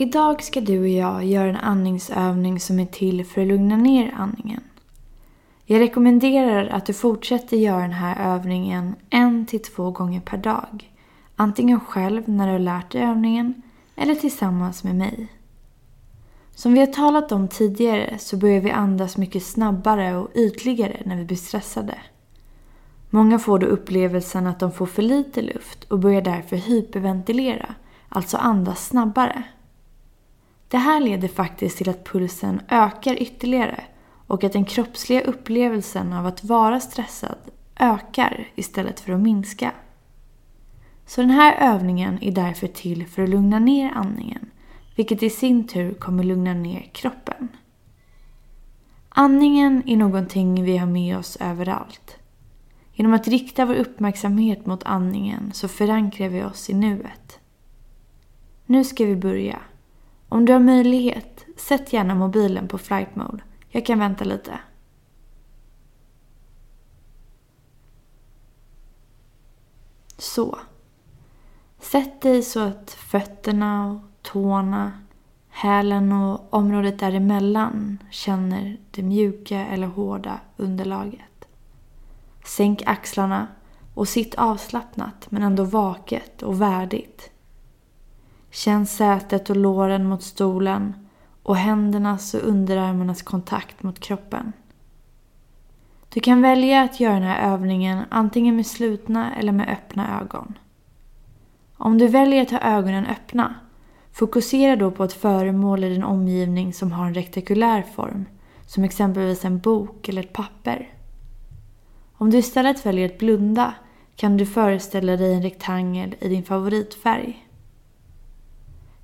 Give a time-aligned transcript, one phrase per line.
[0.00, 4.14] Idag ska du och jag göra en andningsövning som är till för att lugna ner
[4.16, 4.60] andningen.
[5.64, 10.92] Jag rekommenderar att du fortsätter göra den här övningen en till två gånger per dag.
[11.36, 13.62] Antingen själv när du har lärt dig övningen
[13.96, 15.28] eller tillsammans med mig.
[16.54, 21.16] Som vi har talat om tidigare så börjar vi andas mycket snabbare och ytligare när
[21.16, 21.94] vi blir stressade.
[23.10, 27.74] Många får då upplevelsen att de får för lite luft och börjar därför hyperventilera,
[28.08, 29.44] alltså andas snabbare.
[30.68, 33.84] Det här leder faktiskt till att pulsen ökar ytterligare
[34.26, 37.38] och att den kroppsliga upplevelsen av att vara stressad
[37.78, 39.72] ökar istället för att minska.
[41.06, 44.50] Så den här övningen är därför till för att lugna ner andningen,
[44.96, 47.48] vilket i sin tur kommer lugna ner kroppen.
[49.08, 52.16] Andningen är någonting vi har med oss överallt.
[52.92, 57.40] Genom att rikta vår uppmärksamhet mot andningen så förankrar vi oss i nuet.
[58.66, 59.58] Nu ska vi börja.
[60.28, 63.42] Om du har möjlighet, sätt gärna mobilen på flight mode.
[63.68, 64.58] Jag kan vänta lite.
[70.18, 70.58] Så.
[71.80, 74.92] Sätt dig så att fötterna och tårna,
[75.48, 81.48] hälen och området däremellan känner det mjuka eller hårda underlaget.
[82.44, 83.46] Sänk axlarna
[83.94, 87.30] och sitt avslappnat men ändå vaket och värdigt.
[88.58, 90.94] Känn sätet och låren mot stolen
[91.42, 94.52] och händernas och underarmarnas kontakt mot kroppen.
[96.08, 100.58] Du kan välja att göra den här övningen antingen med slutna eller med öppna ögon.
[101.76, 103.54] Om du väljer att ha ögonen öppna,
[104.12, 108.24] fokusera då på ett föremål i din omgivning som har en rektakulär form,
[108.66, 110.92] som exempelvis en bok eller ett papper.
[112.12, 113.74] Om du istället väljer att blunda
[114.16, 117.44] kan du föreställa dig en rektangel i din favoritfärg.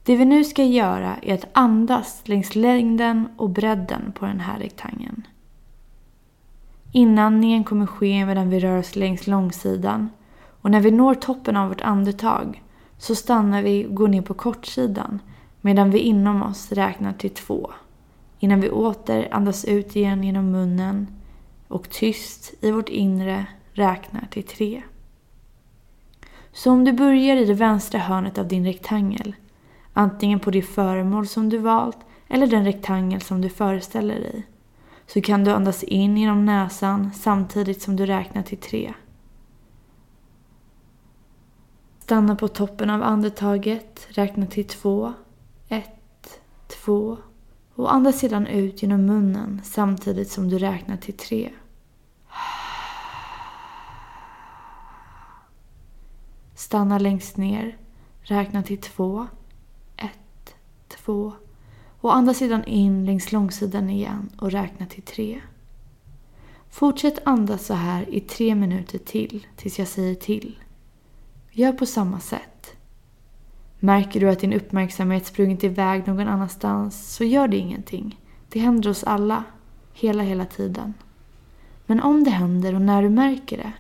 [0.06, 4.58] Det vi nu ska göra är att andas längs längden och bredden på den här
[4.58, 5.26] rektangeln.
[6.92, 10.10] Inandningen kommer ske medan vi rör oss längs långsidan
[10.60, 12.62] och när vi når toppen av vårt andetag
[12.98, 15.18] så stannar vi och går ner på kortsidan
[15.60, 17.70] medan vi inom oss räknar till två.
[18.38, 21.06] Innan vi åter andas ut igen genom munnen
[21.68, 24.82] och tyst i vårt inre räknar till tre.
[26.52, 29.34] Så om du börjar i det vänstra hörnet av din rektangel
[29.94, 34.46] antingen på det föremål som du valt eller den rektangel som du föreställer dig.
[35.06, 38.94] Så kan du andas in genom näsan samtidigt som du räknar till tre.
[41.98, 45.12] Stanna på toppen av andetaget, räkna till två,
[45.68, 47.16] ett, två
[47.74, 51.50] och andas sedan ut genom munnen samtidigt som du räknar till tre.
[56.54, 57.78] Stanna längst ner,
[58.22, 59.26] räkna till två,
[61.04, 61.32] två
[62.00, 65.40] och andas sedan in längs långsidan igen och räkna till tre.
[66.70, 70.58] Fortsätt andas så här i tre minuter till tills jag säger till.
[71.50, 72.76] Gör på samma sätt.
[73.78, 78.20] Märker du att din uppmärksamhet sprungit iväg någon annanstans så gör det ingenting.
[78.48, 79.44] Det händer oss alla,
[79.92, 80.94] hela hela tiden.
[81.86, 83.72] Men om det händer och när du märker det,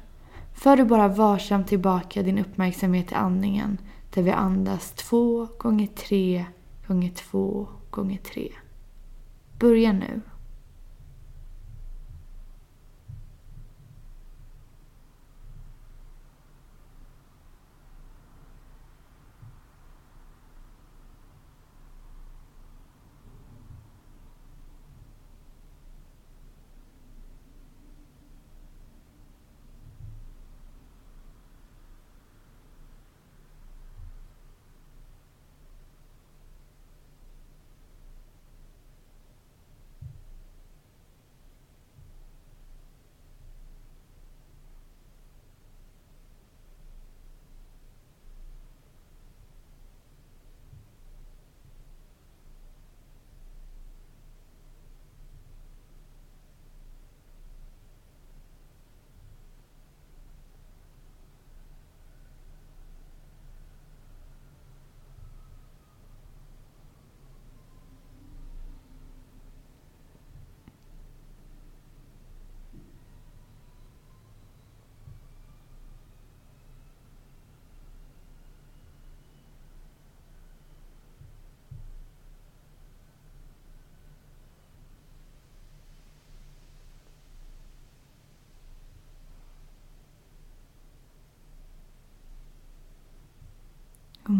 [0.54, 3.78] för du bara varsamt tillbaka din uppmärksamhet till andningen
[4.14, 6.44] där vi andas två gånger tre
[6.86, 8.52] gånger två gånger tre.
[9.58, 10.20] Börja nu.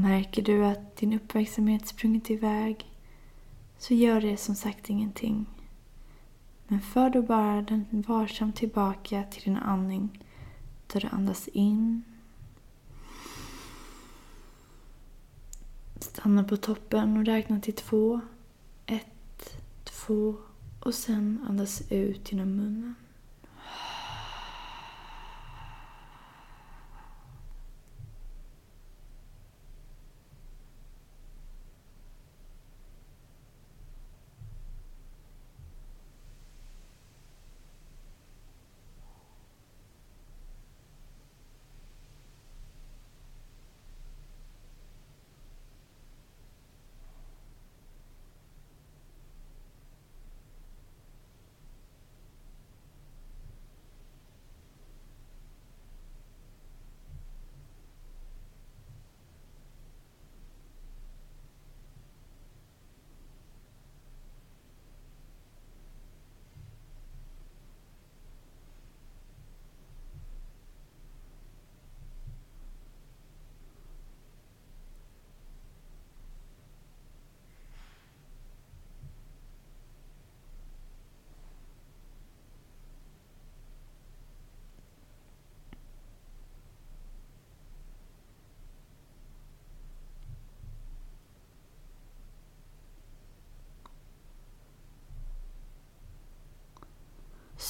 [0.04, 2.86] Märker du att din uppmärksamhet sprungit iväg
[3.78, 5.46] så gör det som sagt ingenting.
[6.66, 10.24] Men för då bara den varsamt tillbaka till din andning
[10.86, 12.02] där du andas in.
[16.00, 18.20] Stanna på toppen och räkna till två.
[18.86, 20.36] Ett, två
[20.80, 22.94] och sen andas ut genom munnen.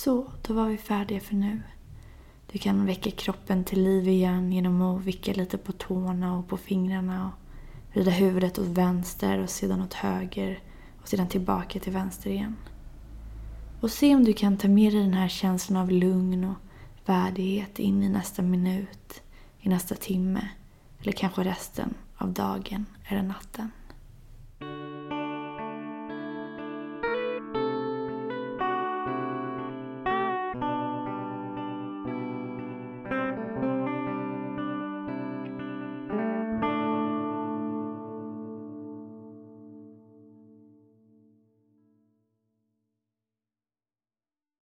[0.05, 1.63] Så, då var vi färdiga för nu.
[2.53, 6.57] Du kan väcka kroppen till liv igen genom att vicka lite på tårna och på
[6.57, 10.61] fingrarna och vrida huvudet åt vänster och sedan åt höger
[11.03, 12.57] och sedan tillbaka till vänster igen.
[13.81, 16.57] Och se om du kan ta med dig den här känslan av lugn och
[17.07, 19.23] värdighet in i nästa minut,
[19.61, 20.49] i nästa timme
[21.01, 23.71] eller kanske resten av dagen eller natten.